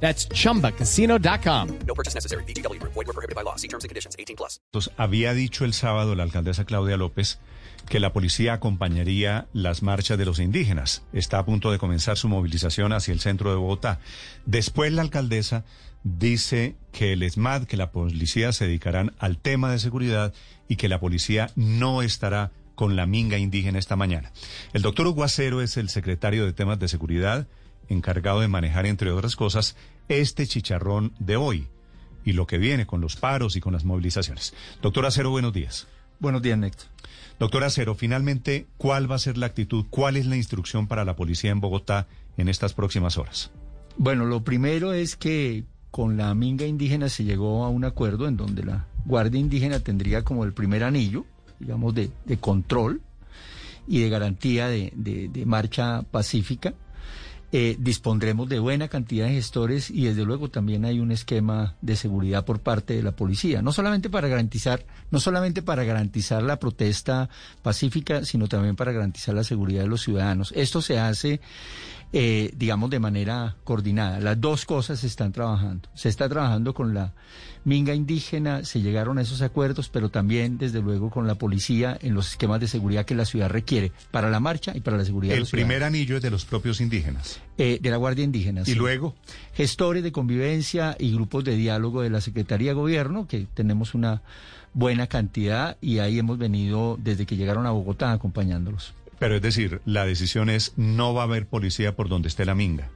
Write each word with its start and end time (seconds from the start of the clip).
That's 0.00 0.28
chumbacasino.com. 0.28 1.68
No 1.86 1.94
purchase 1.94 2.14
necessary. 2.14 2.44
BGW. 2.44 2.80
Void 2.82 2.94
were 2.94 3.12
prohibited 3.12 3.34
by 3.34 3.42
law. 3.42 3.56
See 3.56 3.68
terms 3.68 3.84
and 3.84 3.90
conditions. 3.90 4.14
18 4.18 4.36
plus. 4.36 4.60
Entonces, 4.72 4.92
había 4.96 5.34
dicho 5.34 5.64
el 5.64 5.72
sábado 5.72 6.14
la 6.14 6.22
alcaldesa 6.22 6.64
Claudia 6.64 6.96
López 6.96 7.38
que 7.88 8.00
la 8.00 8.12
policía 8.12 8.54
acompañaría 8.54 9.46
las 9.52 9.82
marchas 9.82 10.18
de 10.18 10.24
los 10.24 10.40
indígenas. 10.40 11.04
Está 11.12 11.38
a 11.38 11.44
punto 11.44 11.70
de 11.70 11.78
comenzar 11.78 12.16
su 12.16 12.28
movilización 12.28 12.92
hacia 12.92 13.12
el 13.12 13.20
centro 13.20 13.50
de 13.50 13.56
Bogotá. 13.56 14.00
Después 14.44 14.92
la 14.92 15.02
alcaldesa 15.02 15.64
dice 16.02 16.76
que 16.92 17.12
el 17.12 17.22
ESMAD, 17.22 17.64
que 17.64 17.76
la 17.76 17.90
policía 17.90 18.52
se 18.52 18.66
dedicarán 18.66 19.14
al 19.18 19.38
tema 19.38 19.70
de 19.70 19.78
seguridad 19.78 20.34
y 20.68 20.76
que 20.76 20.88
la 20.88 21.00
policía 21.00 21.50
no 21.54 22.02
estará 22.02 22.52
con 22.74 22.96
la 22.96 23.06
minga 23.06 23.38
indígena 23.38 23.78
esta 23.78 23.96
mañana. 23.96 24.32
El 24.72 24.82
doctor 24.82 25.06
Uguacero 25.06 25.62
es 25.62 25.76
el 25.76 25.88
secretario 25.88 26.44
de 26.44 26.52
temas 26.52 26.78
de 26.78 26.88
seguridad 26.88 27.46
encargado 27.88 28.40
de 28.40 28.48
manejar, 28.48 28.86
entre 28.86 29.10
otras 29.10 29.36
cosas, 29.36 29.76
este 30.08 30.46
chicharrón 30.46 31.12
de 31.18 31.36
hoy 31.36 31.66
y 32.24 32.32
lo 32.32 32.46
que 32.46 32.58
viene 32.58 32.86
con 32.86 33.00
los 33.00 33.16
paros 33.16 33.56
y 33.56 33.60
con 33.60 33.72
las 33.72 33.84
movilizaciones. 33.84 34.54
Doctor 34.82 35.06
Acero, 35.06 35.30
buenos 35.30 35.52
días. 35.52 35.86
Buenos 36.18 36.42
días, 36.42 36.58
Néstor. 36.58 36.88
Doctor 37.38 37.64
Acero, 37.64 37.94
finalmente, 37.94 38.66
¿cuál 38.78 39.10
va 39.10 39.16
a 39.16 39.20
ser 39.20 39.36
la 39.36 39.46
actitud? 39.46 39.84
¿Cuál 39.90 40.16
es 40.16 40.26
la 40.26 40.36
instrucción 40.36 40.86
para 40.86 41.04
la 41.04 41.16
policía 41.16 41.50
en 41.50 41.60
Bogotá 41.60 42.08
en 42.36 42.48
estas 42.48 42.72
próximas 42.72 43.18
horas? 43.18 43.50
Bueno, 43.98 44.24
lo 44.24 44.42
primero 44.42 44.92
es 44.92 45.16
que 45.16 45.64
con 45.90 46.16
la 46.16 46.34
minga 46.34 46.66
indígena 46.66 47.08
se 47.08 47.24
llegó 47.24 47.64
a 47.64 47.68
un 47.68 47.84
acuerdo 47.84 48.26
en 48.28 48.36
donde 48.36 48.64
la 48.64 48.86
Guardia 49.04 49.40
Indígena 49.40 49.80
tendría 49.80 50.22
como 50.22 50.44
el 50.44 50.52
primer 50.52 50.82
anillo, 50.82 51.24
digamos, 51.60 51.94
de, 51.94 52.10
de 52.24 52.36
control 52.38 53.00
y 53.86 54.00
de 54.00 54.08
garantía 54.08 54.66
de, 54.66 54.92
de, 54.96 55.28
de 55.28 55.46
marcha 55.46 56.02
pacífica. 56.02 56.74
Eh, 57.52 57.76
dispondremos 57.78 58.48
de 58.48 58.58
buena 58.58 58.88
cantidad 58.88 59.26
de 59.26 59.34
gestores 59.34 59.88
y 59.88 60.06
desde 60.06 60.24
luego 60.24 60.50
también 60.50 60.84
hay 60.84 60.98
un 60.98 61.12
esquema 61.12 61.76
de 61.80 61.94
seguridad 61.94 62.44
por 62.44 62.58
parte 62.58 62.94
de 62.94 63.04
la 63.04 63.12
policía, 63.12 63.62
no 63.62 63.70
solamente 63.70 64.10
para 64.10 64.26
garantizar, 64.26 64.84
no 65.12 65.20
solamente 65.20 65.62
para 65.62 65.84
garantizar 65.84 66.42
la 66.42 66.58
protesta 66.58 67.28
pacífica, 67.62 68.24
sino 68.24 68.48
también 68.48 68.74
para 68.74 68.90
garantizar 68.90 69.32
la 69.34 69.44
seguridad 69.44 69.82
de 69.82 69.88
los 69.88 70.02
ciudadanos. 70.02 70.52
Esto 70.56 70.82
se 70.82 70.98
hace 70.98 71.40
eh, 72.12 72.52
digamos, 72.56 72.90
de 72.90 72.98
manera 73.00 73.56
coordinada. 73.64 74.20
Las 74.20 74.40
dos 74.40 74.64
cosas 74.64 75.00
se 75.00 75.06
están 75.06 75.32
trabajando. 75.32 75.88
Se 75.94 76.08
está 76.08 76.28
trabajando 76.28 76.72
con 76.72 76.94
la 76.94 77.12
minga 77.64 77.94
indígena, 77.94 78.64
se 78.64 78.80
llegaron 78.80 79.18
a 79.18 79.22
esos 79.22 79.42
acuerdos, 79.42 79.88
pero 79.88 80.08
también, 80.08 80.56
desde 80.56 80.80
luego, 80.80 81.10
con 81.10 81.26
la 81.26 81.34
policía 81.34 81.98
en 82.00 82.14
los 82.14 82.30
esquemas 82.30 82.60
de 82.60 82.68
seguridad 82.68 83.04
que 83.04 83.16
la 83.16 83.24
ciudad 83.24 83.50
requiere 83.50 83.90
para 84.12 84.30
la 84.30 84.38
marcha 84.38 84.72
y 84.76 84.80
para 84.80 84.96
la 84.96 85.04
seguridad 85.04 85.32
de 85.32 85.38
El 85.38 85.40
los 85.40 85.50
primer 85.50 85.78
ciudadanos. 85.78 85.94
anillo 85.96 86.16
es 86.16 86.22
de 86.22 86.30
los 86.30 86.44
propios 86.44 86.80
indígenas. 86.80 87.40
Eh, 87.58 87.78
de 87.82 87.90
la 87.90 87.96
Guardia 87.96 88.24
Indígena. 88.24 88.62
¿Y 88.62 88.66
sí. 88.66 88.74
luego? 88.74 89.16
Gestores 89.54 90.02
de 90.02 90.12
convivencia 90.12 90.96
y 90.98 91.12
grupos 91.12 91.42
de 91.44 91.56
diálogo 91.56 92.02
de 92.02 92.10
la 92.10 92.20
Secretaría 92.20 92.70
de 92.70 92.74
Gobierno, 92.74 93.26
que 93.26 93.46
tenemos 93.52 93.94
una 93.94 94.22
buena 94.72 95.06
cantidad 95.06 95.76
y 95.80 95.98
ahí 95.98 96.18
hemos 96.18 96.38
venido 96.38 96.98
desde 97.02 97.26
que 97.26 97.36
llegaron 97.36 97.66
a 97.66 97.70
Bogotá 97.70 98.12
acompañándolos. 98.12 98.94
Pero 99.18 99.36
es 99.36 99.42
decir, 99.42 99.80
la 99.84 100.04
decisión 100.04 100.50
es 100.50 100.72
no 100.76 101.14
va 101.14 101.22
a 101.22 101.24
haber 101.24 101.46
policía 101.46 101.96
por 101.96 102.08
donde 102.08 102.28
esté 102.28 102.44
la 102.44 102.54
minga. 102.54 102.90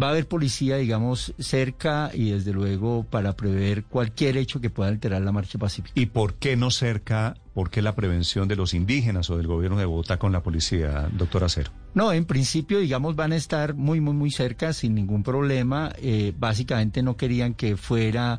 Va 0.00 0.08
a 0.08 0.10
haber 0.10 0.28
policía, 0.28 0.76
digamos, 0.76 1.34
cerca 1.38 2.10
y 2.14 2.30
desde 2.30 2.52
luego 2.52 3.04
para 3.04 3.34
prever 3.34 3.84
cualquier 3.84 4.36
hecho 4.36 4.60
que 4.60 4.70
pueda 4.70 4.88
alterar 4.88 5.20
la 5.22 5.32
marcha 5.32 5.58
pacífica. 5.58 5.92
¿Y 6.00 6.06
por 6.06 6.34
qué 6.34 6.56
no 6.56 6.70
cerca, 6.70 7.34
por 7.54 7.70
qué 7.70 7.82
la 7.82 7.96
prevención 7.96 8.46
de 8.46 8.54
los 8.54 8.72
indígenas 8.72 9.28
o 9.30 9.36
del 9.36 9.48
gobierno 9.48 9.78
de 9.78 9.86
Bogotá 9.86 10.16
con 10.18 10.30
la 10.30 10.42
policía, 10.42 11.08
doctor 11.12 11.42
Acero? 11.42 11.72
No, 11.92 12.12
en 12.12 12.24
principio, 12.24 12.78
digamos, 12.78 13.16
van 13.16 13.32
a 13.32 13.36
estar 13.36 13.74
muy, 13.74 14.00
muy, 14.00 14.14
muy 14.14 14.30
cerca 14.30 14.72
sin 14.72 14.94
ningún 14.94 15.24
problema. 15.24 15.92
Eh, 15.98 16.32
básicamente 16.38 17.02
no 17.02 17.16
querían 17.16 17.54
que 17.54 17.76
fuera, 17.76 18.38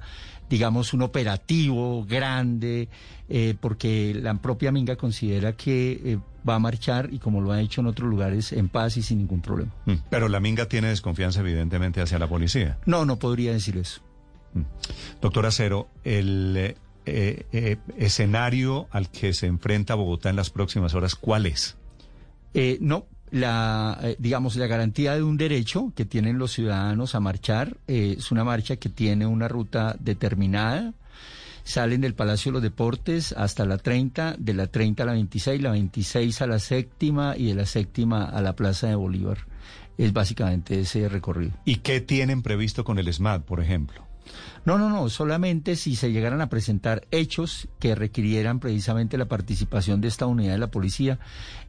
digamos, 0.51 0.93
un 0.93 1.01
operativo 1.01 2.05
grande, 2.05 2.89
eh, 3.29 3.55
porque 3.59 4.13
la 4.13 4.33
propia 4.33 4.69
Minga 4.73 4.97
considera 4.97 5.53
que 5.53 5.91
eh, 6.03 6.19
va 6.47 6.55
a 6.55 6.59
marchar 6.59 7.07
y 7.11 7.19
como 7.19 7.39
lo 7.39 7.53
ha 7.53 7.61
hecho 7.61 7.79
en 7.79 7.87
otros 7.87 8.09
lugares, 8.09 8.51
en 8.51 8.67
paz 8.67 8.97
y 8.97 9.01
sin 9.01 9.19
ningún 9.19 9.41
problema. 9.41 9.71
Mm. 9.85 9.93
Pero 10.09 10.27
la 10.27 10.41
minga 10.41 10.65
tiene 10.65 10.89
desconfianza 10.89 11.39
evidentemente 11.39 12.01
hacia 12.01 12.19
la 12.19 12.27
policía. 12.27 12.77
No, 12.85 13.05
no 13.05 13.17
podría 13.17 13.53
decir 13.53 13.77
eso. 13.77 14.01
Doctor 15.21 15.45
Acero, 15.45 15.87
el 16.03 16.75
eh, 17.05 17.77
escenario 17.97 18.87
al 18.91 19.09
que 19.09 19.33
se 19.33 19.47
enfrenta 19.47 19.95
Bogotá 19.95 20.29
en 20.29 20.35
las 20.35 20.49
próximas 20.49 20.93
horas, 20.93 21.15
¿cuál 21.15 21.45
es? 21.45 21.77
Eh, 22.53 22.77
no, 22.81 23.05
la, 23.31 23.97
eh, 24.03 24.15
digamos, 24.19 24.55
la 24.57 24.67
garantía 24.67 25.15
de 25.15 25.23
un 25.23 25.37
derecho 25.37 25.91
que 25.95 26.05
tienen 26.05 26.37
los 26.37 26.51
ciudadanos 26.51 27.15
a 27.15 27.19
marchar 27.19 27.77
eh, 27.87 28.15
es 28.17 28.31
una 28.31 28.43
marcha 28.43 28.75
que 28.75 28.89
tiene 28.89 29.25
una 29.25 29.47
ruta 29.47 29.95
determinada. 29.99 30.93
Salen 31.63 32.01
del 32.01 32.13
Palacio 32.13 32.51
de 32.51 32.53
los 32.53 32.63
Deportes 32.63 33.33
hasta 33.33 33.65
la 33.65 33.77
30, 33.77 34.35
de 34.37 34.53
la 34.53 34.67
30 34.67 35.03
a 35.03 35.05
la 35.05 35.13
26, 35.13 35.61
la 35.61 35.71
26 35.71 36.41
a 36.41 36.47
la 36.47 36.59
séptima 36.59 37.35
y 37.37 37.47
de 37.47 37.55
la 37.55 37.65
séptima 37.65 38.25
a 38.25 38.41
la 38.41 38.55
Plaza 38.55 38.87
de 38.87 38.95
Bolívar. 38.95 39.37
Es 39.97 40.11
básicamente 40.11 40.79
ese 40.79 41.07
recorrido. 41.07 41.53
¿Y 41.63 41.77
qué 41.77 42.01
tienen 42.01 42.41
previsto 42.41 42.83
con 42.83 42.97
el 42.97 43.13
SMAD, 43.13 43.41
por 43.41 43.61
ejemplo? 43.61 44.10
No, 44.63 44.77
no, 44.77 44.89
no, 44.89 45.09
solamente 45.09 45.75
si 45.75 45.95
se 45.95 46.11
llegaran 46.11 46.39
a 46.41 46.49
presentar 46.49 47.07
hechos 47.09 47.67
que 47.79 47.95
requirieran 47.95 48.59
precisamente 48.59 49.17
la 49.17 49.25
participación 49.25 50.01
de 50.01 50.07
esta 50.07 50.27
unidad 50.27 50.53
de 50.53 50.59
la 50.59 50.69
policía, 50.69 51.19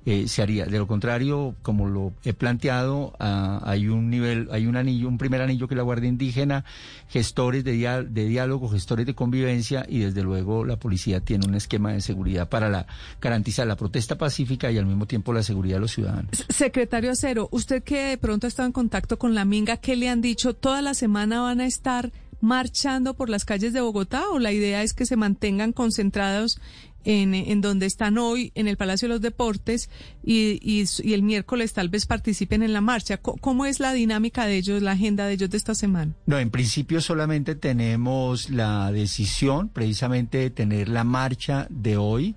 eh, 0.04 0.28
se 0.28 0.42
haría. 0.42 0.66
De 0.66 0.78
lo 0.78 0.86
contrario, 0.86 1.54
como 1.62 1.88
lo 1.88 2.12
he 2.24 2.34
planteado, 2.34 3.14
ah, 3.18 3.62
hay 3.64 3.88
un 3.88 4.10
nivel, 4.10 4.48
hay 4.50 4.66
un 4.66 4.76
anillo, 4.76 5.08
un 5.08 5.16
primer 5.16 5.40
anillo 5.40 5.68
que 5.68 5.74
la 5.74 5.82
Guardia 5.82 6.08
Indígena, 6.08 6.64
gestores 7.08 7.64
de, 7.64 7.72
de 8.10 8.24
diálogo, 8.26 8.68
gestores 8.68 9.06
de 9.06 9.14
convivencia 9.14 9.86
y 9.88 10.00
desde 10.00 10.22
luego 10.22 10.64
la 10.66 10.76
policía 10.76 11.20
tiene 11.20 11.46
un 11.46 11.54
esquema 11.54 11.92
de 11.92 12.00
seguridad 12.00 12.48
para 12.48 12.68
la, 12.68 12.86
garantizar 13.20 13.66
la 13.66 13.76
protesta 13.76 14.18
pacífica 14.18 14.70
y 14.70 14.76
al 14.76 14.86
mismo 14.86 15.06
tiempo 15.06 15.32
la 15.32 15.42
seguridad 15.42 15.76
de 15.76 15.80
los 15.80 15.92
ciudadanos. 15.92 16.44
Secretario 16.48 17.12
Acero, 17.12 17.48
usted 17.52 17.82
que 17.82 18.08
de 18.08 18.18
pronto 18.18 18.46
ha 18.46 18.48
estado 18.48 18.66
en 18.66 18.72
contacto 18.72 19.18
con 19.18 19.34
la 19.34 19.44
Minga, 19.44 19.78
¿qué 19.78 19.96
le 19.96 20.08
han 20.08 20.20
dicho? 20.20 20.54
¿Toda 20.54 20.82
la 20.82 20.94
semana 20.94 21.40
van 21.40 21.60
a 21.60 21.66
estar 21.66 22.12
marchando 22.42 23.14
por 23.14 23.30
las 23.30 23.44
calles 23.46 23.72
de 23.72 23.80
Bogotá 23.80 24.24
o 24.30 24.38
la 24.38 24.52
idea 24.52 24.82
es 24.82 24.92
que 24.92 25.06
se 25.06 25.16
mantengan 25.16 25.72
concentrados 25.72 26.60
en, 27.04 27.34
en 27.34 27.60
donde 27.60 27.86
están 27.86 28.16
hoy, 28.18 28.52
en 28.54 28.68
el 28.68 28.76
Palacio 28.76 29.08
de 29.08 29.14
los 29.14 29.20
Deportes, 29.20 29.90
y, 30.22 30.60
y- 30.62 31.12
el 31.14 31.22
miércoles 31.22 31.72
tal 31.72 31.88
vez 31.88 32.06
participen 32.06 32.62
en 32.62 32.72
la 32.72 32.80
marcha? 32.80 33.16
¿Cómo 33.16 33.64
es 33.66 33.80
la 33.80 33.92
dinámica 33.92 34.46
de 34.46 34.56
ellos, 34.56 34.82
la 34.82 34.92
agenda 34.92 35.26
de 35.26 35.32
ellos 35.34 35.50
de 35.50 35.56
esta 35.56 35.74
semana? 35.74 36.12
No, 36.26 36.38
en 36.38 36.50
principio 36.50 37.00
solamente 37.00 37.54
tenemos 37.56 38.50
la 38.50 38.92
decisión 38.92 39.68
precisamente 39.68 40.38
de 40.38 40.50
tener 40.50 40.88
la 40.88 41.02
marcha 41.04 41.66
de 41.70 41.96
hoy 41.96 42.36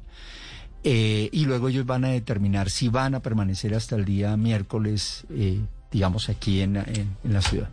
eh, 0.83 1.29
y 1.31 1.45
luego 1.45 1.69
ellos 1.69 1.85
van 1.85 2.05
a 2.05 2.09
determinar 2.09 2.69
si 2.69 2.89
van 2.89 3.15
a 3.15 3.19
permanecer 3.21 3.73
hasta 3.75 3.95
el 3.95 4.05
día 4.05 4.35
miércoles, 4.37 5.25
eh, 5.31 5.59
digamos, 5.91 6.29
aquí 6.29 6.61
en- 6.61 6.77
en 6.77 7.33
la 7.33 7.41
ciudad. 7.41 7.69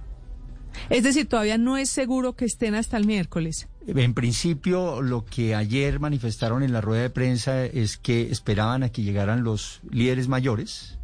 Es 0.91 1.03
decir, 1.03 1.27
todavía 1.29 1.59
no 1.59 1.77
es 1.77 1.91
seguro 1.91 2.35
que 2.35 2.45
estén 2.45 2.75
hasta 2.75 2.97
el 2.97 3.07
miércoles. 3.07 3.69
En 3.87 4.15
principio, 4.15 5.03
lo 5.03 5.25
que 5.25 5.55
ayer 5.55 5.99
manifestaron 6.01 6.63
en 6.63 6.73
la 6.73 6.81
rueda 6.81 7.03
de 7.03 7.11
prensa 7.11 7.65
es 7.65 7.97
que 7.97 8.31
esperaban 8.31 8.83
a 8.83 8.89
que 8.91 9.03
llegaran 9.03 9.43
los 9.45 9.81
líderes 9.91 10.29
mayores 10.29 10.99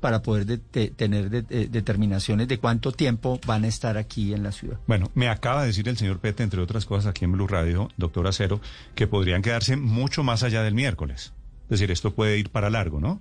para 0.00 0.22
poder 0.22 0.46
de- 0.46 0.60
de- 0.72 0.90
tener 0.90 1.28
de- 1.30 1.42
de- 1.42 1.66
determinaciones 1.66 2.46
de 2.46 2.58
cuánto 2.58 2.92
tiempo 2.92 3.40
van 3.46 3.64
a 3.64 3.66
estar 3.68 3.96
aquí 3.96 4.32
en 4.32 4.42
la 4.44 4.52
ciudad. 4.52 4.78
Bueno, 4.86 5.10
me 5.14 5.28
acaba 5.28 5.62
de 5.62 5.68
decir 5.68 5.88
el 5.88 5.96
señor 5.96 6.20
Pete, 6.20 6.42
entre 6.44 6.60
otras 6.60 6.84
cosas, 6.84 7.06
aquí 7.06 7.24
en 7.24 7.32
Blue 7.32 7.48
Radio, 7.48 7.88
doctor 7.96 8.26
Acero, 8.28 8.60
que 8.94 9.06
podrían 9.08 9.42
quedarse 9.42 9.76
mucho 9.76 10.22
más 10.22 10.44
allá 10.44 10.62
del 10.62 10.74
miércoles. 10.74 11.32
Es 11.64 11.70
decir, 11.70 11.90
esto 11.90 12.14
puede 12.14 12.38
ir 12.38 12.50
para 12.50 12.70
largo, 12.70 13.00
¿no? 13.00 13.20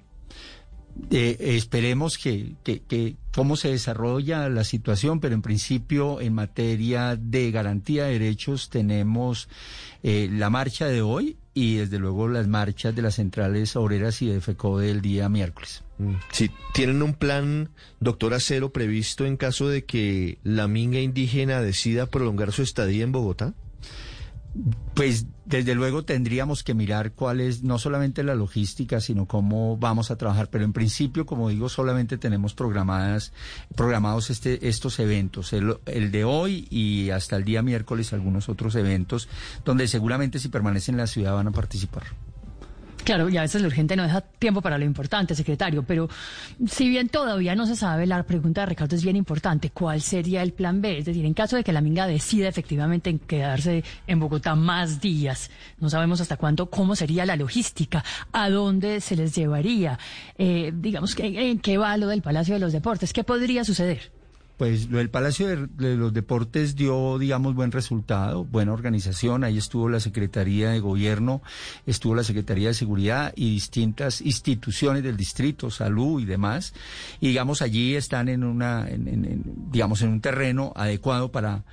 Eh, 1.11 1.37
esperemos 1.39 2.17
que, 2.17 2.53
que, 2.63 2.79
que 2.81 3.15
cómo 3.37 3.55
se 3.55 3.69
desarrolla 3.69 4.49
la 4.49 4.63
situación, 4.63 5.19
pero 5.19 5.35
en 5.35 5.43
principio 5.43 6.19
en 6.21 6.33
materia 6.33 7.15
de 7.15 7.51
garantía 7.51 8.05
de 8.05 8.13
derechos 8.13 8.71
tenemos 8.71 9.47
eh, 10.01 10.27
la 10.31 10.49
marcha 10.49 10.87
de 10.87 11.03
hoy 11.03 11.37
y 11.53 11.75
desde 11.75 11.99
luego 11.99 12.27
las 12.27 12.47
marchas 12.47 12.95
de 12.95 13.03
las 13.03 13.13
centrales 13.13 13.75
obreras 13.75 14.23
y 14.23 14.25
de 14.25 14.41
FECO 14.41 14.79
del 14.79 15.01
día 15.01 15.29
miércoles. 15.29 15.83
Si 16.31 16.49
tienen 16.73 17.03
un 17.03 17.13
plan, 17.13 17.69
doctor 17.99 18.33
Acero, 18.33 18.71
previsto 18.71 19.27
en 19.27 19.37
caso 19.37 19.69
de 19.69 19.85
que 19.85 20.39
la 20.41 20.67
minga 20.67 20.99
indígena 20.99 21.61
decida 21.61 22.07
prolongar 22.07 22.51
su 22.51 22.63
estadía 22.63 23.03
en 23.03 23.11
Bogotá. 23.11 23.53
Pues 24.93 25.25
desde 25.45 25.75
luego 25.75 26.03
tendríamos 26.03 26.63
que 26.63 26.73
mirar 26.73 27.13
cuál 27.13 27.39
es 27.39 27.63
no 27.63 27.79
solamente 27.79 28.23
la 28.23 28.35
logística, 28.35 28.99
sino 28.99 29.25
cómo 29.25 29.77
vamos 29.77 30.11
a 30.11 30.17
trabajar. 30.17 30.49
Pero 30.49 30.65
en 30.65 30.73
principio, 30.73 31.25
como 31.25 31.49
digo, 31.49 31.69
solamente 31.69 32.17
tenemos 32.17 32.53
programadas, 32.53 33.33
programados 33.75 34.29
este, 34.29 34.67
estos 34.67 34.99
eventos, 34.99 35.53
el, 35.53 35.77
el 35.85 36.11
de 36.11 36.23
hoy 36.23 36.67
y 36.69 37.11
hasta 37.11 37.35
el 37.35 37.45
día 37.45 37.61
miércoles 37.61 38.13
algunos 38.13 38.49
otros 38.49 38.75
eventos, 38.75 39.29
donde 39.63 39.87
seguramente 39.87 40.39
si 40.39 40.49
permanecen 40.49 40.95
en 40.95 40.99
la 41.01 41.07
ciudad 41.07 41.33
van 41.33 41.47
a 41.47 41.51
participar. 41.51 42.03
Claro, 43.07 43.29
y 43.29 43.37
a 43.37 43.41
veces 43.41 43.61
lo 43.61 43.69
urgente 43.69 43.95
no 43.95 44.03
deja 44.03 44.19
tiempo 44.19 44.61
para 44.61 44.77
lo 44.77 44.83
importante, 44.83 45.33
secretario, 45.33 45.81
pero 45.81 46.09
si 46.67 46.89
bien 46.89 47.07
todavía 47.07 47.55
no 47.55 47.65
se 47.65 47.77
sabe, 47.77 48.05
la 48.05 48.21
pregunta 48.23 48.59
de 48.59 48.67
Ricardo 48.67 48.97
es 48.97 49.01
bien 49.01 49.15
importante. 49.15 49.69
¿Cuál 49.69 50.01
sería 50.01 50.43
el 50.43 50.51
plan 50.51 50.81
B? 50.81 50.97
Es 50.97 51.05
decir, 51.05 51.23
en 51.23 51.33
caso 51.33 51.55
de 51.55 51.63
que 51.63 51.71
la 51.71 51.79
Minga 51.79 52.05
decida 52.05 52.49
efectivamente 52.49 53.09
en 53.09 53.19
quedarse 53.19 53.85
en 54.07 54.19
Bogotá 54.19 54.55
más 54.55 54.99
días, 54.99 55.49
no 55.79 55.89
sabemos 55.89 56.19
hasta 56.19 56.35
cuándo, 56.35 56.69
¿cómo 56.69 56.97
sería 56.97 57.25
la 57.25 57.37
logística? 57.37 58.03
¿A 58.33 58.49
dónde 58.49 58.99
se 58.99 59.15
les 59.15 59.33
llevaría? 59.33 59.97
Eh, 60.37 60.73
digamos, 60.75 61.15
¿en 61.17 61.59
qué 61.59 61.77
va 61.77 61.95
lo 61.95 62.07
del 62.07 62.21
Palacio 62.21 62.55
de 62.55 62.59
los 62.59 62.73
Deportes? 62.73 63.13
¿Qué 63.13 63.23
podría 63.23 63.63
suceder? 63.63 64.16
Pues 64.57 64.87
el 64.91 65.09
Palacio 65.11 65.47
de, 65.47 65.95
los 65.95 66.13
Deportes 66.13 66.75
dio, 66.75 67.19
digamos, 67.19 67.53
buen 67.53 67.71
resultado, 67.71 68.43
buena 68.43 68.73
organización. 68.73 69.43
Ahí 69.43 69.59
estuvo 69.59 69.87
la 69.87 69.99
Secretaría 69.99 70.71
de 70.71 70.79
Gobierno, 70.79 71.43
estuvo 71.85 72.15
la 72.15 72.23
Secretaría 72.23 72.69
de 72.69 72.73
Seguridad 72.73 73.33
y 73.35 73.51
distintas 73.51 74.19
instituciones 74.19 75.03
del 75.03 75.15
distrito, 75.15 75.69
salud 75.69 76.19
y 76.19 76.25
demás. 76.25 76.73
Y 77.21 77.27
digamos, 77.27 77.61
allí 77.61 77.95
están 77.95 78.29
en 78.29 78.43
una, 78.43 78.87
digamos, 79.71 80.01
en 80.01 80.09
un 80.09 80.21
terreno 80.21 80.73
adecuado 80.75 81.31
para 81.31 81.63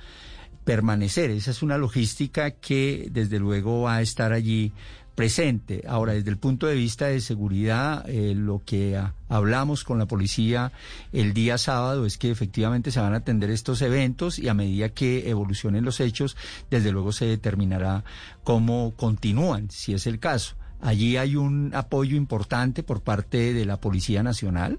permanecer. 0.63 1.31
Esa 1.31 1.51
es 1.51 1.63
una 1.63 1.79
logística 1.79 2.51
que 2.51 3.07
desde 3.11 3.39
luego 3.39 3.81
va 3.81 3.95
a 3.95 4.01
estar 4.01 4.31
allí 4.31 4.73
presente. 5.15 5.83
Ahora, 5.87 6.13
desde 6.13 6.29
el 6.29 6.37
punto 6.37 6.67
de 6.67 6.75
vista 6.75 7.07
de 7.07 7.21
seguridad, 7.21 8.07
eh, 8.07 8.35
lo 8.35 8.61
que 8.65 8.97
a, 8.97 9.13
hablamos 9.29 9.83
con 9.83 9.97
la 9.97 10.05
policía 10.05 10.71
el 11.13 11.33
día 11.33 11.57
sábado 11.57 12.05
es 12.05 12.17
que 12.17 12.29
efectivamente 12.29 12.91
se 12.91 12.99
van 12.99 13.13
a 13.13 13.17
atender 13.17 13.49
estos 13.49 13.81
eventos 13.81 14.37
y 14.37 14.49
a 14.49 14.53
medida 14.53 14.89
que 14.89 15.29
evolucionen 15.29 15.85
los 15.85 15.99
hechos, 16.01 16.35
desde 16.69 16.91
luego 16.91 17.11
se 17.11 17.25
determinará 17.25 18.03
cómo 18.43 18.93
continúan, 18.95 19.71
si 19.71 19.93
es 19.93 20.05
el 20.05 20.19
caso. 20.19 20.55
Allí 20.81 21.17
hay 21.17 21.35
un 21.35 21.71
apoyo 21.73 22.17
importante 22.17 22.83
por 22.83 23.01
parte 23.01 23.53
de 23.53 23.65
la 23.65 23.79
Policía 23.79 24.21
Nacional 24.21 24.77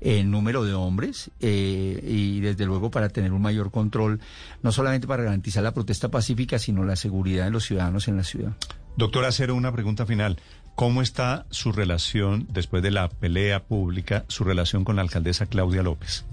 en 0.00 0.30
número 0.30 0.64
de 0.64 0.74
hombres 0.74 1.30
eh, 1.40 2.00
y 2.02 2.40
desde 2.40 2.66
luego 2.66 2.90
para 2.90 3.08
tener 3.08 3.32
un 3.32 3.42
mayor 3.42 3.70
control, 3.70 4.20
no 4.62 4.70
solamente 4.70 5.06
para 5.06 5.24
garantizar 5.24 5.62
la 5.62 5.74
protesta 5.74 6.10
pacífica, 6.10 6.58
sino 6.58 6.84
la 6.84 6.96
seguridad 6.96 7.46
de 7.46 7.50
los 7.50 7.64
ciudadanos 7.64 8.06
en 8.08 8.16
la 8.16 8.24
ciudad. 8.24 8.56
Doctor 8.96 9.24
Acero, 9.24 9.56
una 9.56 9.72
pregunta 9.72 10.06
final. 10.06 10.38
¿Cómo 10.76 11.02
está 11.02 11.46
su 11.50 11.72
relación, 11.72 12.46
después 12.50 12.82
de 12.82 12.92
la 12.92 13.08
pelea 13.08 13.64
pública, 13.64 14.24
su 14.28 14.44
relación 14.44 14.84
con 14.84 14.96
la 14.96 15.02
alcaldesa 15.02 15.46
Claudia 15.46 15.82
López? 15.82 16.24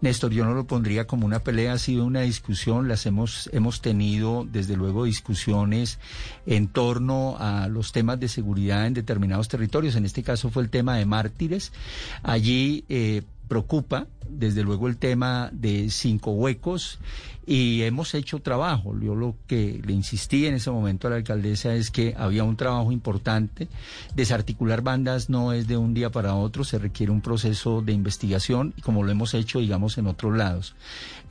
Néstor, 0.00 0.32
yo 0.32 0.44
no 0.44 0.54
lo 0.54 0.66
pondría 0.66 1.06
como 1.06 1.26
una 1.26 1.40
pelea, 1.40 1.72
ha 1.72 1.78
sido 1.78 2.04
una 2.04 2.20
discusión, 2.20 2.86
las 2.86 3.06
hemos, 3.06 3.48
hemos 3.52 3.80
tenido 3.80 4.46
desde 4.50 4.76
luego 4.76 5.04
discusiones 5.04 5.98
en 6.44 6.68
torno 6.68 7.36
a 7.38 7.68
los 7.68 7.92
temas 7.92 8.20
de 8.20 8.28
seguridad 8.28 8.86
en 8.86 8.94
determinados 8.94 9.48
territorios, 9.48 9.96
en 9.96 10.04
este 10.04 10.22
caso 10.22 10.50
fue 10.50 10.62
el 10.62 10.70
tema 10.70 10.96
de 10.96 11.06
mártires, 11.06 11.72
allí 12.22 12.84
eh, 12.90 13.22
preocupa 13.48 14.06
desde 14.28 14.62
luego 14.62 14.88
el 14.88 14.96
tema 14.96 15.50
de 15.52 15.90
cinco 15.90 16.32
huecos 16.32 16.98
y 17.46 17.82
hemos 17.82 18.14
hecho 18.14 18.40
trabajo. 18.40 18.98
Yo 19.00 19.14
lo 19.14 19.36
que 19.46 19.80
le 19.84 19.92
insistí 19.92 20.46
en 20.46 20.54
ese 20.54 20.70
momento 20.70 21.06
a 21.06 21.10
la 21.10 21.16
alcaldesa 21.16 21.74
es 21.74 21.90
que 21.90 22.14
había 22.18 22.42
un 22.44 22.56
trabajo 22.56 22.90
importante. 22.90 23.68
Desarticular 24.14 24.82
bandas 24.82 25.30
no 25.30 25.52
es 25.52 25.68
de 25.68 25.76
un 25.76 25.94
día 25.94 26.10
para 26.10 26.34
otro, 26.34 26.64
se 26.64 26.78
requiere 26.78 27.12
un 27.12 27.20
proceso 27.20 27.82
de 27.82 27.92
investigación, 27.92 28.74
como 28.82 29.04
lo 29.04 29.12
hemos 29.12 29.32
hecho, 29.34 29.60
digamos, 29.60 29.96
en 29.96 30.08
otros 30.08 30.36
lados. 30.36 30.74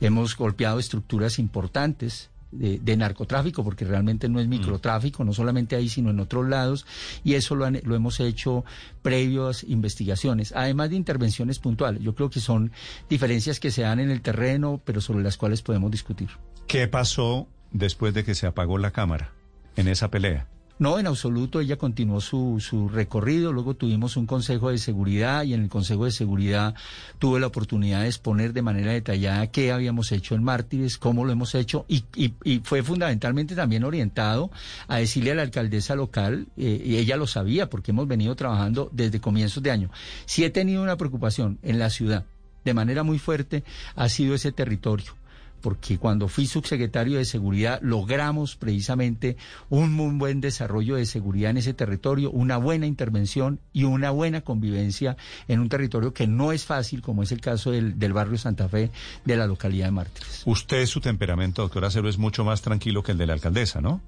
Hemos 0.00 0.36
golpeado 0.36 0.78
estructuras 0.78 1.38
importantes 1.38 2.30
de, 2.52 2.78
de, 2.78 2.96
narcotráfico, 2.96 3.64
porque 3.64 3.84
realmente 3.84 4.28
no 4.28 4.40
es 4.40 4.48
microtráfico, 4.48 5.24
no 5.24 5.32
solamente 5.32 5.76
ahí, 5.76 5.88
sino 5.88 6.10
en 6.10 6.20
otros 6.20 6.48
lados, 6.48 6.86
y 7.24 7.34
eso 7.34 7.54
lo, 7.54 7.64
han, 7.64 7.80
lo 7.84 7.94
hemos 7.94 8.20
hecho 8.20 8.64
previos 9.02 9.64
investigaciones, 9.64 10.52
además 10.56 10.90
de 10.90 10.96
intervenciones 10.96 11.58
puntuales. 11.58 12.02
Yo 12.02 12.14
creo 12.14 12.30
que 12.30 12.40
son 12.40 12.72
diferencias 13.08 13.60
que 13.60 13.70
se 13.70 13.82
dan 13.82 14.00
en 14.00 14.10
el 14.10 14.20
terreno, 14.22 14.80
pero 14.84 15.00
sobre 15.00 15.22
las 15.22 15.36
cuales 15.36 15.62
podemos 15.62 15.90
discutir. 15.90 16.30
¿Qué 16.66 16.88
pasó 16.88 17.48
después 17.70 18.14
de 18.14 18.24
que 18.24 18.34
se 18.34 18.46
apagó 18.46 18.78
la 18.78 18.90
cámara 18.90 19.32
en 19.76 19.88
esa 19.88 20.10
pelea? 20.10 20.48
No, 20.78 20.98
en 20.98 21.06
absoluto, 21.06 21.60
ella 21.60 21.76
continuó 21.76 22.20
su, 22.20 22.60
su 22.60 22.90
recorrido, 22.90 23.50
luego 23.50 23.74
tuvimos 23.74 24.18
un 24.18 24.26
Consejo 24.26 24.70
de 24.70 24.76
Seguridad 24.76 25.42
y 25.44 25.54
en 25.54 25.62
el 25.62 25.68
Consejo 25.70 26.04
de 26.04 26.10
Seguridad 26.10 26.74
tuve 27.18 27.40
la 27.40 27.46
oportunidad 27.46 28.02
de 28.02 28.08
exponer 28.08 28.52
de 28.52 28.60
manera 28.60 28.92
detallada 28.92 29.46
qué 29.46 29.72
habíamos 29.72 30.12
hecho 30.12 30.34
en 30.34 30.44
Mártires, 30.44 30.98
cómo 30.98 31.24
lo 31.24 31.32
hemos 31.32 31.54
hecho 31.54 31.86
y, 31.88 32.04
y, 32.14 32.60
fue 32.62 32.82
fundamentalmente 32.82 33.54
también 33.54 33.84
orientado 33.84 34.50
a 34.86 34.98
decirle 34.98 35.30
a 35.32 35.36
la 35.36 35.42
alcaldesa 35.42 35.94
local, 35.94 36.46
eh, 36.58 36.82
y 36.84 36.96
ella 36.96 37.16
lo 37.16 37.26
sabía 37.26 37.70
porque 37.70 37.92
hemos 37.92 38.06
venido 38.06 38.36
trabajando 38.36 38.90
desde 38.92 39.18
comienzos 39.18 39.62
de 39.62 39.70
año, 39.70 39.90
si 40.26 40.44
he 40.44 40.50
tenido 40.50 40.82
una 40.82 40.98
preocupación 40.98 41.58
en 41.62 41.78
la 41.78 41.88
ciudad 41.88 42.26
de 42.66 42.74
manera 42.74 43.02
muy 43.02 43.18
fuerte, 43.18 43.64
ha 43.94 44.10
sido 44.10 44.34
ese 44.34 44.52
territorio 44.52 45.14
porque 45.60 45.98
cuando 45.98 46.28
fui 46.28 46.46
subsecretario 46.46 47.18
de 47.18 47.24
Seguridad 47.24 47.80
logramos 47.82 48.56
precisamente 48.56 49.36
un 49.68 49.92
muy 49.92 50.14
buen 50.16 50.40
desarrollo 50.40 50.96
de 50.96 51.06
seguridad 51.06 51.50
en 51.50 51.58
ese 51.58 51.74
territorio, 51.74 52.30
una 52.30 52.56
buena 52.56 52.86
intervención 52.86 53.60
y 53.72 53.84
una 53.84 54.10
buena 54.10 54.42
convivencia 54.42 55.16
en 55.48 55.60
un 55.60 55.68
territorio 55.68 56.12
que 56.12 56.26
no 56.26 56.52
es 56.52 56.64
fácil, 56.64 57.02
como 57.02 57.22
es 57.22 57.32
el 57.32 57.40
caso 57.40 57.70
del, 57.70 57.98
del 57.98 58.12
barrio 58.12 58.38
Santa 58.38 58.68
Fe 58.68 58.90
de 59.24 59.36
la 59.36 59.46
localidad 59.46 59.86
de 59.86 59.92
Mártires. 59.92 60.42
Usted, 60.44 60.86
su 60.86 61.00
temperamento, 61.00 61.62
doctor 61.62 61.84
Acero, 61.84 62.08
es 62.08 62.18
mucho 62.18 62.44
más 62.44 62.62
tranquilo 62.62 63.02
que 63.02 63.12
el 63.12 63.18
de 63.18 63.26
la 63.26 63.32
alcaldesa, 63.32 63.80
¿no? 63.80 64.00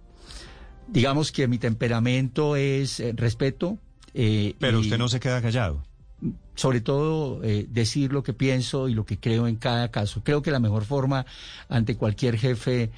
Digamos 0.89 1.33
que 1.33 1.49
mi 1.49 1.59
temperamento 1.59 2.57
es 2.57 3.01
eh, 3.01 3.13
respeto. 3.15 3.79
Eh, 4.15 4.55
Pero 4.59 4.79
y... 4.79 4.83
usted 4.83 4.99
no 4.99 5.09
se 5.09 5.21
queda 5.21 5.43
callado 5.43 5.83
sobre 6.55 6.81
todo 6.81 7.43
eh, 7.45 7.67
decir 7.71 8.13
lo 8.13 8.23
que 8.23 8.33
pienso 8.33 8.89
y 8.89 8.95
lo 8.95 9.07
que 9.07 9.19
creo 9.19 9.47
en 9.47 9.57
cada 9.57 9.91
caso. 9.91 10.23
Creo 10.25 10.43
que 10.43 10.51
la 10.51 10.59
mejor 10.61 10.85
forma 10.85 11.25
ante 11.69 11.97
cualquier 11.97 12.37
jefe 12.37 12.91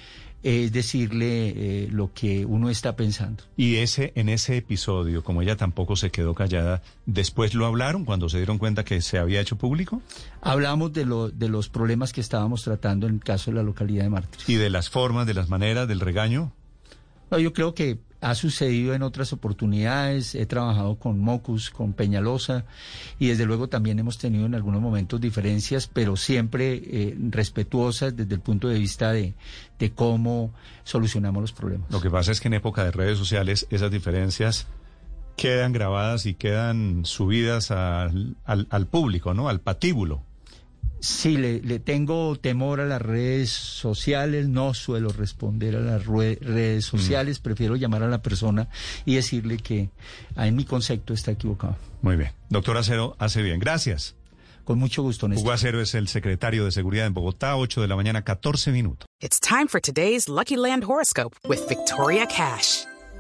es 0.43 0.73
decirle 0.73 1.49
eh, 1.85 1.89
lo 1.91 2.13
que 2.15 2.47
uno 2.47 2.71
está 2.71 2.97
pensando. 2.97 3.45
Y 3.57 3.77
ese 3.77 4.13
en 4.15 4.31
ese 4.31 4.57
episodio, 4.57 5.23
como 5.23 5.43
ella 5.43 5.57
tampoco 5.57 5.97
se 5.97 6.11
quedó 6.11 6.35
callada, 6.35 6.83
después 7.05 7.55
lo 7.55 7.67
hablaron 7.67 8.05
cuando 8.05 8.29
se 8.29 8.39
dieron 8.39 8.57
cuenta 8.57 8.85
que 8.85 9.03
se 9.03 9.19
había 9.19 9.41
hecho 9.41 9.57
público. 9.57 10.01
Hablamos 10.41 10.93
de 10.95 11.05
lo, 11.05 11.29
de 11.29 11.49
los 11.49 11.69
problemas 11.69 12.13
que 12.13 12.23
estábamos 12.23 12.63
tratando 12.63 13.07
en 13.07 13.15
el 13.17 13.21
caso 13.21 13.51
de 13.51 13.57
la 13.57 13.63
localidad 13.63 14.05
de 14.05 14.11
Mártires. 14.11 14.49
Y 14.49 14.55
de 14.55 14.71
las 14.71 14.89
formas, 14.89 15.27
de 15.27 15.35
las 15.35 15.51
maneras, 15.51 15.87
del 15.87 16.01
regaño. 16.01 16.53
No, 17.31 17.39
yo 17.39 17.53
creo 17.53 17.75
que 17.75 17.99
ha 18.21 18.35
sucedido 18.35 18.95
en 18.95 19.03
otras 19.03 19.33
oportunidades, 19.33 20.35
he 20.35 20.47
trabajado 20.47 20.97
con 20.97 21.19
Mocus, 21.21 21.71
con 21.71 21.93
Peñalosa 21.93 22.65
y 23.19 23.29
desde 23.29 23.47
luego 23.47 23.69
también 23.69 23.99
hemos 23.99 24.19
tenido 24.19 24.47
en 24.47 24.55
algunos 24.55 24.83
momentos 24.83 25.21
diferencias, 25.21 25.87
pero 25.87 26.17
siempre 26.17 26.83
eh, 26.85 27.17
respetuosas 27.31 28.17
desde 28.17 28.35
el 28.35 28.41
punto 28.41 28.69
de 28.69 28.79
vista 28.79 29.13
de, 29.13 29.35
de, 29.79 29.91
cómo 29.93 30.53
solucionamos 30.85 31.41
los 31.41 31.53
problemas. 31.53 31.91
Lo 31.91 32.01
que 32.01 32.11
pasa 32.11 32.33
es 32.33 32.41
que 32.41 32.49
en 32.49 32.55
época 32.55 32.85
de 32.85 32.91
redes 32.91 33.19
sociales 33.19 33.67
esas 33.71 33.91
diferencias 33.91 34.67
quedan 35.37 35.73
grabadas 35.73 36.27
y 36.27 36.35
quedan 36.35 37.07
subidas 37.07 37.71
al, 37.71 38.37
al, 38.45 38.67
al 38.71 38.87
público, 38.87 39.33
¿no? 39.33 39.49
Al 39.49 39.61
patíbulo. 39.61 40.23
Sí, 41.01 41.37
le, 41.37 41.61
le, 41.61 41.79
tengo 41.79 42.37
temor 42.37 42.81
a 42.81 42.87
las 42.87 43.01
redes 43.01 43.51
sociales, 43.51 44.49
no 44.49 44.75
suelo 44.75 45.11
responder 45.11 45.77
a 45.77 45.81
las 45.81 46.07
redes 46.07 46.85
sociales, 46.85 47.41
mm. 47.41 47.43
prefiero 47.43 47.77
llamar 47.77 48.03
a 48.03 48.09
la 48.09 48.23
persona 48.23 48.69
y 49.05 49.15
decirle 49.15 49.57
que 49.57 49.89
en 50.37 50.57
mi 50.57 50.65
concepto 50.65 51.15
está 51.15 51.33
equivocado. 51.33 51.77
Muy 52.03 52.17
bien. 52.17 52.33
Doctor 52.51 52.77
Acero, 52.77 53.17
hace 53.19 53.43
bien. 53.43 53.59
Gracias. 53.59 54.15
Con 54.65 54.79
mucho 54.79 55.03
gusto, 55.03 55.27
Néstor. 55.27 55.45
Hugo 55.45 55.53
Acero 55.53 55.81
es 55.81 55.95
el 55.95 56.07
secretario 56.09 56.65
de 56.65 56.71
Seguridad 56.71 57.07
en 57.07 57.15
Bogotá, 57.15 57.57
8 57.57 57.81
de 57.81 57.89
la 57.89 57.97
mañana, 57.97 58.23
14 58.23 58.71
minutos. 58.73 59.07
It's 59.21 59.41
time 59.41 59.67
for 59.69 59.81
today's 59.81 60.29
Lucky 60.29 60.57
Land 60.57 60.85
Horoscope 60.85 61.37
with 61.49 61.67
Victoria 61.69 62.27
Cash. 62.27 62.85